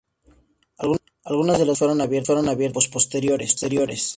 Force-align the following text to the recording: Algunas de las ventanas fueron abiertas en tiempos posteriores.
Algunas 1.29 1.59
de 1.59 1.65
las 1.67 1.79
ventanas 1.79 2.25
fueron 2.25 2.47
abiertas 2.47 2.47
en 2.47 2.57
tiempos 2.57 2.87
posteriores. 2.87 3.49